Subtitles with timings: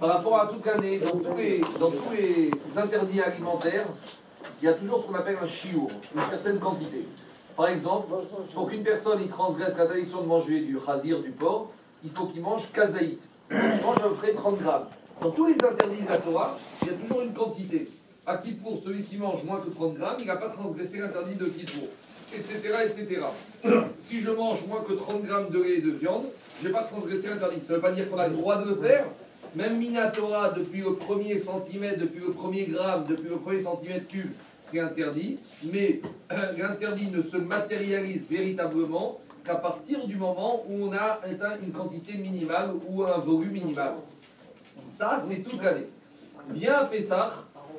[0.00, 3.86] Par rapport à toute l'année, dans, tous les, dans tous les interdits alimentaires,
[4.60, 7.06] il y a toujours ce qu'on appelle un chiour, une certaine quantité.
[7.56, 8.12] Par exemple,
[8.52, 11.70] pour qu'une personne y transgresse l'interdiction de manger du chazir, du porc,
[12.02, 13.20] il faut qu'il mange kazaït.
[13.52, 14.86] Il mange à peu près 30 grammes.
[15.22, 17.88] Dans tous les interdits de la Torah, il y a toujours une quantité.
[18.26, 21.46] À Kippour, celui qui mange moins que 30 grammes, il n'a pas transgressé l'interdit de
[21.46, 21.88] Kippour,
[22.34, 23.22] etc., etc.
[23.98, 26.26] Si je mange moins que 30 grammes de lait et de viande,
[26.60, 27.60] je n'ai pas transgressé l'interdit.
[27.60, 29.06] Ça ne veut pas dire qu'on a le droit de le faire.
[29.54, 34.30] Même Minatora, depuis le premier centimètre, depuis le premier gramme, depuis le premier centimètre cube,
[34.60, 35.38] c'est interdit.
[35.64, 36.00] Mais
[36.32, 41.72] euh, l'interdit ne se matérialise véritablement qu'à partir du moment où on a atteint une
[41.72, 43.94] quantité minimale ou un volume minimal.
[44.90, 45.88] Ça, c'est toute l'année.
[46.50, 47.32] Vient à Pessah,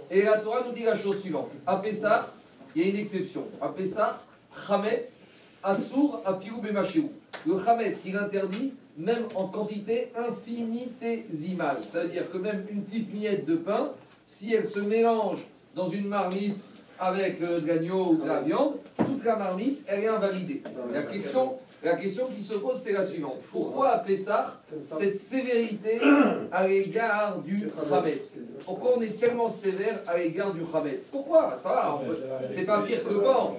[0.09, 1.51] et la Torah nous dit la chose suivante.
[1.65, 2.27] À Pessah,
[2.75, 3.45] il y a une exception.
[3.61, 4.20] À Pessah,
[4.67, 5.21] Chametz,
[5.63, 7.11] Assour, Afirou, Bemachéou.
[7.45, 11.77] Le Chametz, il interdit même en quantité infinitésimale.
[11.81, 13.91] C'est-à-dire que même une petite miette de pain,
[14.25, 15.39] si elle se mélange
[15.76, 16.57] dans une marmite
[16.99, 20.61] avec euh, de l'agneau ou de la viande, toute la marmite, elle est invalidée.
[20.93, 23.40] La question, la question qui se pose, c'est la suivante.
[23.51, 25.99] Pourquoi à Pessah cette sévérité
[26.51, 31.70] à l'égard du Chametz Pourquoi on est tellement sévère à l'égard du Chametz Pourquoi Ça
[31.70, 32.01] va,
[32.49, 33.57] c'est pas pire que porc.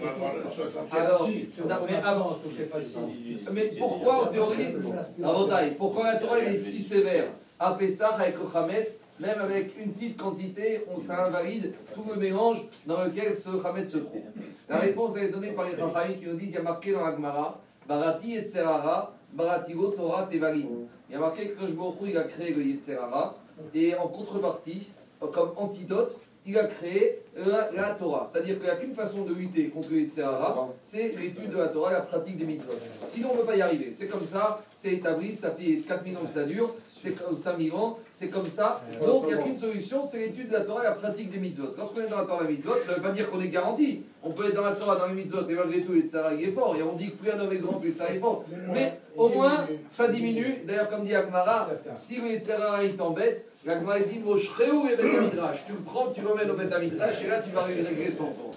[0.93, 1.29] Alors,
[1.89, 2.39] mais avant,
[3.53, 4.77] mais pourquoi en théorie,
[5.21, 9.73] Rabotai, pourquoi la Torah elle est si sévère À Pessah avec le Chametz, même avec
[9.79, 14.23] une petite quantité, on s'invalide tout le mélange dans lequel ce Chametz se trouve.
[14.69, 16.93] La réponse elle est donnée par les Chachamim qui nous disent il y a marqué
[16.93, 17.61] dans la Gemara
[17.93, 18.45] Barati et
[19.35, 20.69] Baratigo Torah Tevalid.
[21.09, 23.37] Il y a marqué que Baruch Hu, il a créé le Yetzerara
[23.75, 24.89] et en contrepartie,
[25.21, 28.29] comme antidote, il a créé la, Torah.
[28.33, 30.09] C'est-à-dire qu'il n'y a qu'une façon de lutter contre le
[30.83, 32.73] c'est l'étude de la Torah, la pratique des mitzvot.
[33.05, 33.93] Sinon, on ne peut pas y arriver.
[33.93, 37.73] C'est comme ça, c'est établi, ça fait 4000 ans que ça dure, c'est comme 5000
[37.73, 38.81] ans, c'est comme ça.
[39.05, 41.39] Donc, il n'y a qu'une solution, c'est l'étude de la Torah et la pratique des
[41.39, 41.75] mitzvot.
[41.77, 43.49] Lorsqu'on est dans la Torah et la mitzvot, ça ne veut pas dire qu'on est
[43.49, 44.05] garanti.
[44.23, 46.49] On peut être dans la Torah, dans les mitzvot, et malgré tout, le Yetzerara, il
[46.49, 46.77] est fort.
[46.77, 48.45] Et on dit que plus un homme est grand, plus le Yetzerara est fort.
[48.73, 50.63] Mais au moins, ça diminue.
[50.65, 55.65] D'ailleurs, comme dit Agmara, si le Yetzerara, il t'embête, L'Agmara dit Moshreu et Bet Midrash.
[55.65, 58.51] Tu le prends, tu l'emmènes au Bet Midrash et là tu vas régler son tour.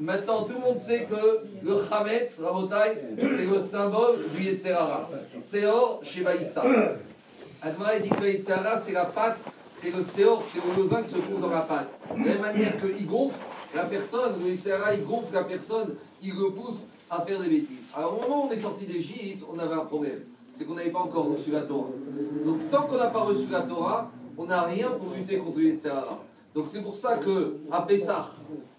[0.00, 5.08] Maintenant, tout le monde sait que le Chametz, Rabotai, c'est le symbole du Yetzerara.
[5.36, 6.64] Seor Shevaïsa.
[7.62, 9.40] Agmara dit que le Yetzerara, c'est la pâte,
[9.70, 11.88] c'est le Seor, c'est le levain qui se trouve dans la pâte.
[12.14, 13.38] De la même manière qu'il gonfle
[13.74, 17.92] la personne, le Yetzerara, il gonfle la personne, il le pousse à faire des bêtises.
[17.96, 20.20] Alors, au moment où on est sorti d'Égypte, on avait un problème.
[20.52, 21.90] C'est qu'on n'avait pas encore reçu la Torah.
[22.44, 25.64] Donc, tant qu'on n'a pas reçu la Torah, on n'a rien pour lutter contre le
[25.64, 26.18] Yetzerara.
[26.54, 28.30] Donc, c'est pour ça que à Pessah,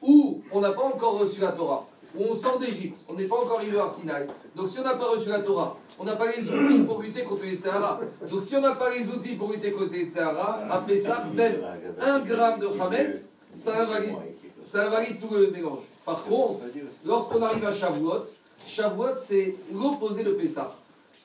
[0.02, 1.88] où on n'a pas encore reçu la Torah,
[2.20, 4.28] on sort d'Égypte, on n'est pas encore arrivé à Sinaï.
[4.56, 7.24] Donc, si on n'a pas reçu la Torah, on n'a pas les outils pour lutter
[7.24, 8.00] contre le Yetzerara.
[8.30, 11.62] Donc, si on n'a pas les outils pour lutter contre le Yetzerara, à Pessah, même
[12.00, 15.80] un gramme de Hametz, ça invalide, tout le mélange.
[16.06, 16.62] Par contre,
[17.06, 18.24] lorsqu'on arrive à Shavuot,
[18.66, 20.76] Shavuot, c'est l'opposé de Pessah.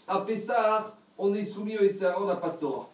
[0.08, 2.88] À Pessah, on est soumis au Yetzirah, on n'a pas de Torah.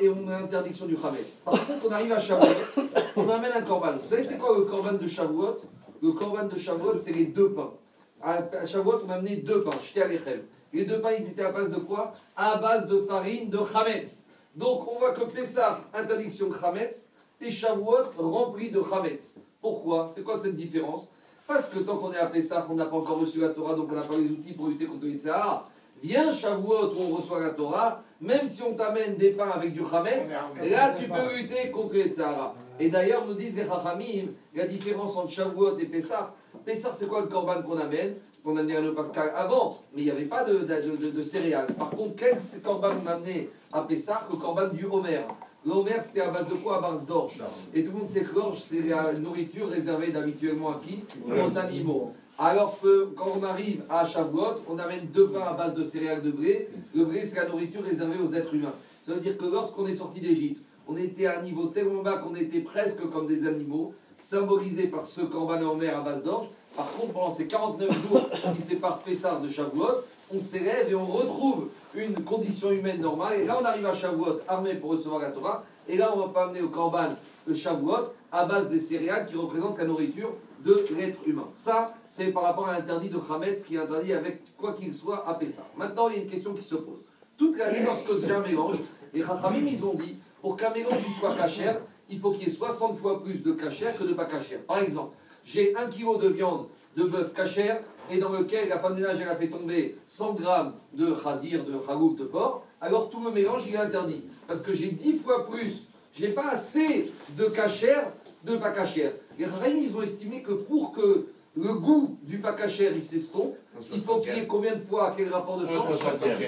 [0.00, 1.40] Et on a l'interdiction du Hametz.
[1.44, 2.82] Par contre, on arrive à Shavuot,
[3.16, 3.94] on amène un korban.
[4.00, 5.56] Vous savez, c'est quoi le korban de Shavuot?
[6.02, 7.72] Le korban de Shavuot, c'est les deux pains.
[8.20, 10.44] À Shavuot, on a amené deux pains, à l'échelle.
[10.72, 12.14] Les deux pains, ils étaient à base de quoi?
[12.36, 14.24] À base de farine de Hametz.
[14.56, 17.08] Donc, on voit que Pessah, interdiction de Hametz,
[17.40, 19.36] et Shavuot, rempli de Hametz.
[19.60, 20.10] Pourquoi?
[20.12, 21.08] C'est quoi cette différence?
[21.46, 23.88] Parce que tant qu'on est à Pessah, on n'a pas encore reçu la Torah, donc
[23.92, 25.66] on n'a pas les outils pour lutter contre le Yitzhak.
[26.02, 29.80] Viens Shavuot où on reçoit la Torah, même si on t'amène des pains avec du
[29.90, 30.30] Hametz,
[30.70, 32.54] là tu peux lutter contre les Tzahara.
[32.80, 36.34] Et d'ailleurs, nous disent les Chachamim, la différence entre Shavuot et Pessah.
[36.64, 38.16] Pessah, c'est quoi le korban qu'on amène?
[38.42, 41.68] Qu'on amenait le Pascal avant, mais il n'y avait pas de, de, de- de céréales.
[41.78, 45.20] Par contre, quel korban on amenait à Pessah Le korban du Homer?
[45.64, 46.78] Le Homer, c'était à base de quoi?
[46.78, 47.38] À base d'orge.
[47.72, 51.04] Et tout le monde sait que l'orge, c'est la nourriture réservée habituellement à qui?
[51.24, 52.12] Aux animaux.
[52.44, 56.22] Alors que quand on arrive à Shavuot, on amène deux pains à base de céréales
[56.22, 56.68] de blé.
[56.92, 58.74] Le blé, c'est la nourriture réservée aux êtres humains.
[59.06, 62.18] Ça veut dire que lorsqu'on est sorti d'Égypte, on était à un niveau tellement bas
[62.18, 66.48] qu'on était presque comme des animaux, symbolisés par ce corban en mer à base d'orge.
[66.76, 70.02] Par contre, pendant ces 49 jours qui séparent Pessar de Shavuot,
[70.34, 73.38] on s'élève et on retrouve une condition humaine normale.
[73.38, 75.64] Et là, on arrive à Shavuot armé pour recevoir la Torah.
[75.88, 77.10] Et là, on va pas amener au corban
[77.46, 80.32] le Shavuot à base des céréales qui représentent la nourriture
[80.64, 81.48] de l'être humain.
[81.54, 85.28] Ça, c'est par rapport à l'interdit de Khametz qui est interdit avec quoi qu'il soit
[85.28, 85.66] à Pessah.
[85.76, 87.00] Maintenant, il y a une question qui se pose.
[87.36, 88.76] Toute l'année, lorsque j'ai un mélange,
[89.12, 92.54] les Chachamim, ils ont dit, pour qu'un mélange soit cachère, il faut qu'il y ait
[92.54, 94.60] 60 fois plus de cachère que de pas cachère.
[94.60, 96.66] Par exemple, j'ai un kilo de viande
[96.96, 97.80] de bœuf cachère
[98.10, 101.64] et dans lequel la femme de ménage elle a fait tomber 100 grammes de chazir,
[101.64, 104.24] de chagouf, de porc, alors tout le mélange il est interdit.
[104.46, 108.12] parce que j'ai 10 fois plus, j'ai pas assez de cachère,
[108.44, 109.12] de pas cachère.
[109.38, 113.54] Les Rahim, ils ont estimé que pour que le goût du pas cachère il s'estompe,
[113.92, 115.98] il faut qu'il y ait combien de fois, quel rapport de force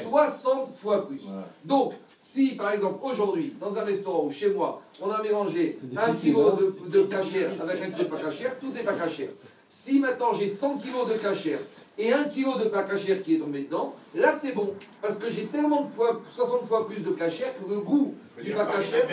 [0.03, 1.21] 60 fois plus.
[1.65, 6.13] Donc, si par exemple aujourd'hui, dans un restaurant ou chez moi, on a mélangé un
[6.13, 6.59] kilo hein.
[6.59, 9.31] de, de cachère avec un kilo de pas cachère, tout est pas cachère.
[9.69, 11.59] Si maintenant j'ai 100 kg de cachère
[11.99, 14.75] et 1 kg de pas cachère qui est tombé dedans, là c'est bon.
[15.01, 18.53] Parce que j'ai tellement de fois, 60 fois plus de cachère que le goût du
[18.53, 19.07] pas cachère.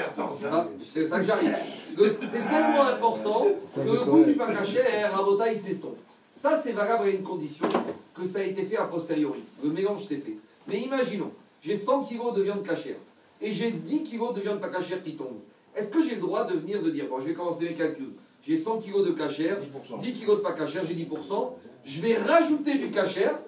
[0.51, 1.56] Ah, c'est ça que j'arrive.
[1.98, 5.98] C'est tellement important que le goût du pas cachère, à il s'estompe.
[6.31, 7.68] Ça c'est valable à une condition
[8.16, 9.44] que ça a été fait a posteriori.
[9.63, 10.38] Le mélange s'est fait.
[10.68, 11.31] Mais imaginons,
[11.62, 12.98] j'ai 100 kg de viande cachère
[13.42, 15.39] et j'ai 10 kg de viande pas cachère qui tombe.
[15.75, 18.13] Est-ce que j'ai le droit de venir de dire, bon je vais commencer mes calculs,
[18.45, 19.60] j'ai 100 kg de cachère,
[20.01, 21.51] 10 kg de pas cachère, j'ai 10%,
[21.86, 23.39] je vais rajouter du cachère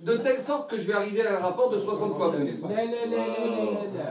[0.00, 2.60] de telle sorte que je vais arriver à un rapport de 60 fois plus.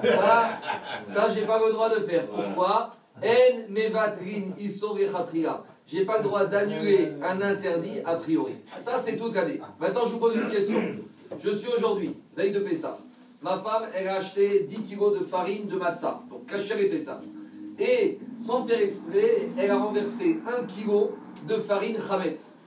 [0.03, 0.59] Ça,
[1.03, 2.27] ça j'ai pas le droit de faire.
[2.27, 2.95] Pourquoi?
[3.21, 4.53] En mevatrin
[5.87, 8.55] J'ai pas le droit d'annuler un interdit a priori.
[8.77, 9.61] Ça, c'est toute l'année.
[9.79, 10.81] Maintenant, je vous pose une question.
[11.43, 12.97] Je suis aujourd'hui, veille de Pessah.
[13.41, 17.19] Ma femme, elle a acheté 10 kg de farine de matzah, donc cachère et Pessah.
[17.77, 21.09] Et, sans faire exprès, elle a renversé 1 kg
[21.47, 22.59] de farine chametz.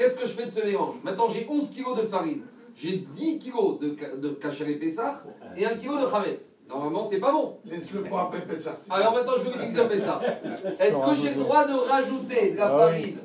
[0.00, 2.40] Qu'est-ce que je fais de ce mélange Maintenant, j'ai 11 kg de farine,
[2.74, 5.22] j'ai 10 kg de, de et Pessah
[5.54, 6.50] et 1 kg de Chametz.
[6.70, 7.58] Normalement, c'est pas bon.
[7.66, 8.78] Laisse-le pour après Pessah.
[8.88, 10.22] Alors maintenant, je veux utiliser Pessah.
[10.80, 13.18] Est-ce que j'ai le droit de rajouter de la ah farine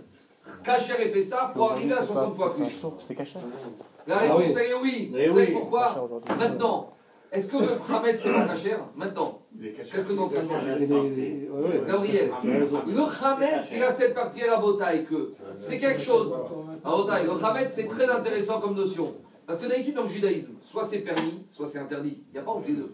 [0.66, 2.86] Kacher et Pessah pour arriver à 60 fois plus.
[4.06, 5.14] La réponse est oui.
[5.30, 6.90] Vous savez pourquoi Maintenant,
[7.36, 10.48] est-ce que le Khamet c'est pas cachère Maintenant, qu'est-ce que tu es en train de
[10.48, 11.50] manger
[11.88, 16.34] Gabriel, le Khamet, c'est la seule partie à la bataille que c'est quelque chose.
[16.84, 19.16] le Khamet c'est très intéressant comme notion.
[19.46, 22.24] Parce que d'habitude dans le judaïsme, soit c'est permis, soit c'est interdit.
[22.30, 22.94] Il n'y a pas entre les deux.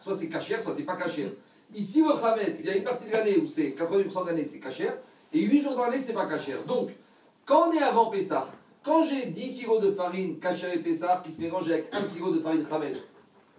[0.00, 1.30] Soit c'est cachère, soit c'est pas cachère.
[1.74, 4.44] Ici, le Khamet, il y a une partie de l'année où c'est 80% de l'année
[4.44, 4.98] c'est cachère,
[5.32, 6.62] et 8 jours dans l'année c'est pas cachère.
[6.66, 6.90] Donc,
[7.46, 8.48] quand on est avant Pessah,
[8.82, 12.34] quand j'ai 10 kg de farine cachère et Pessah qui se mélange avec 1 kg
[12.34, 12.94] de farine Khamet,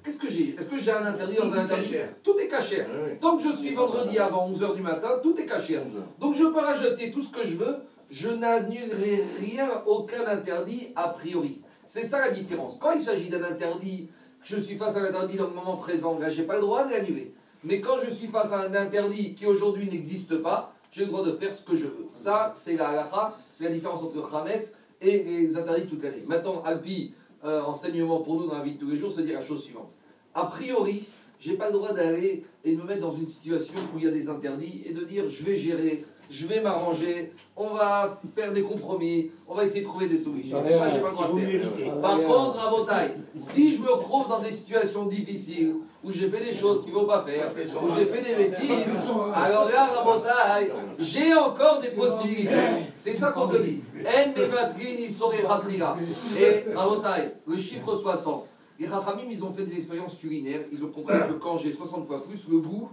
[0.04, 2.86] Qu'est-ce que j'ai Est-ce que j'ai un interdit dans un interdit Tout est caché.
[3.22, 5.80] Tant que je suis vendredi avant 11h du matin, tout est caché.
[6.20, 7.78] Donc je peux rajouter tout ce que je veux,
[8.12, 11.62] je n'annulerai rien, aucun interdit a priori.
[11.86, 12.78] C'est ça la différence.
[12.80, 14.10] Quand il s'agit d'un interdit,
[14.44, 16.86] je suis face à l'interdit dans le moment présent, là, je n'ai pas le droit
[16.86, 17.34] de l'annuler.
[17.64, 21.26] Mais quand je suis face à un interdit qui aujourd'hui n'existe pas, j'ai le droit
[21.26, 22.08] de faire ce que je veux.
[22.12, 24.62] Ça, c'est la halakha, c'est la différence entre le
[25.02, 26.24] et les interdits toute l'année.
[26.28, 27.14] Maintenant, Alpi,
[27.46, 29.64] euh, enseignement pour nous dans la vie de tous les jours, se dire la chose
[29.64, 29.92] suivante.
[30.34, 31.06] A priori,
[31.40, 34.12] j'ai pas le droit d'aller et me mettre dans une situation où il y a
[34.12, 38.64] des interdits et de dire je vais gérer, je vais m'arranger, on va faire des
[38.64, 40.62] compromis, on va essayer de trouver des solutions.
[40.64, 42.02] Ça, j'ai pas le droit de faire.
[42.02, 46.30] Par contre, à vos tailles, si je me retrouve dans des situations difficiles, où j'ai
[46.30, 49.84] fait des choses qu'il ne faut pas faire, où j'ai fait des bêtises, alors là,
[49.84, 52.50] à vos tailles, j'ai encore des possibilités.
[53.00, 53.82] C'est ça qu'on te dit.
[56.38, 58.48] Et à vos tailles, le chiffre 60.
[58.80, 62.08] Les Rachamim, ils ont fait des expériences culinaires, ils ont compris que quand j'ai 60
[62.08, 62.90] fois plus, le goût,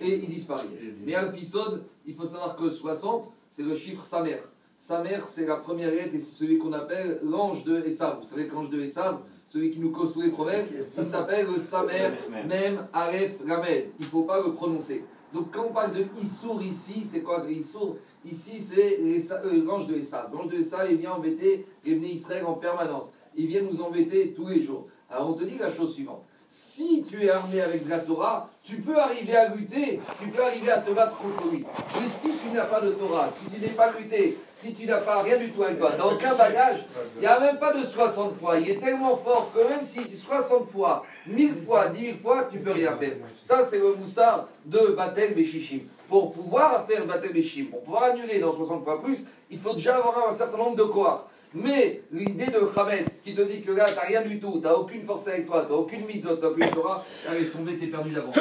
[0.00, 0.64] et il disparaît.
[1.04, 4.38] Mais à l'épisode, il faut savoir que 60, c'est le chiffre Samer.
[4.78, 8.20] Samer, c'est la première lettre et c'est celui qu'on appelle l'ange de Esav.
[8.20, 11.46] Vous savez que l'ange de Esav, celui qui nous cause tous les problèmes, il s'appelle
[11.46, 12.10] le Samer,
[12.46, 13.90] même Aleph, Lamed.
[13.98, 15.04] Il ne faut pas le prononcer.
[15.32, 17.96] Donc quand on parle de Issour ici, c'est quoi le Issour?
[18.24, 20.32] Ici, c'est euh, l'ange de Esav.
[20.32, 23.12] L'ange de Esav, il vient embêter les Israël en permanence.
[23.36, 24.86] Il vient nous embêter tous les jours.
[25.10, 26.24] Alors on te dit la chose suivante.
[26.50, 30.42] Si tu es armé avec de la Torah, tu peux arriver à lutter, tu peux
[30.42, 31.66] arriver à te battre contre lui.
[32.00, 35.02] Mais si tu n'as pas de Torah, si tu n'es pas lutté, si tu n'as
[35.02, 36.86] pas rien du tout avec toi, dans aucun bagage,
[37.16, 38.58] il n'y a même pas de 60 fois.
[38.58, 42.58] Il est tellement fort que même si 60 fois, 1000 fois, 10 000 fois, tu
[42.60, 43.16] peux rien faire.
[43.42, 45.80] Ça, c'est le moussard de Batel Béchichim.
[46.08, 49.96] Pour pouvoir faire Batel Béchim, pour pouvoir annuler dans 60 fois plus, il faut déjà
[49.96, 53.86] avoir un certain nombre de quoi mais l'idée de Khametz qui te dit que là,
[53.86, 56.36] tu n'as rien du tout, tu n'as aucune force avec toi, tu n'as aucune mitzvot,
[56.36, 58.38] tu n'as aucune Torah, laisse tomber, tu es perdu d'avance.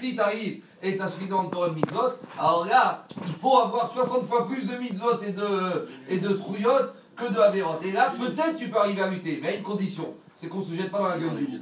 [0.00, 3.58] si tu arrives et tu as suffisamment de Torah de mitzvot, alors là, il faut
[3.58, 7.82] avoir 60 fois plus de mitzvot et de, et de que de Averot.
[7.84, 10.64] Et là, peut-être tu peux arriver à lutter, mais à une condition c'est qu'on ne
[10.64, 11.60] se jette pas dans la gueule du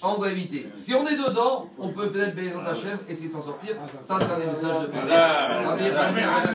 [0.00, 0.64] on doit éviter.
[0.76, 3.74] Si on est dedans, on peut peut-être payer dans ta chèvre, essayer de s'en sortir.
[4.00, 5.10] Ça, c'est un des messages de personne.